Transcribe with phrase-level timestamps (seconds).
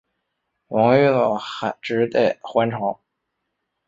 [0.69, 1.37] 王玉藻
[1.79, 2.99] 只得还朝。